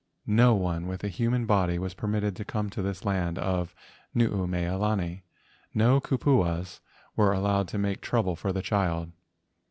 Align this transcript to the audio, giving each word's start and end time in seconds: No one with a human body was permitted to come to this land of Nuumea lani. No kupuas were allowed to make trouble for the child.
No 0.25 0.55
one 0.55 0.87
with 0.87 1.03
a 1.03 1.09
human 1.09 1.45
body 1.45 1.77
was 1.77 1.93
permitted 1.93 2.35
to 2.35 2.43
come 2.43 2.71
to 2.71 2.81
this 2.81 3.05
land 3.05 3.37
of 3.37 3.75
Nuumea 4.15 4.75
lani. 4.79 5.25
No 5.75 5.99
kupuas 6.01 6.79
were 7.15 7.31
allowed 7.33 7.67
to 7.67 7.77
make 7.77 8.01
trouble 8.01 8.35
for 8.35 8.51
the 8.51 8.63
child. 8.63 9.11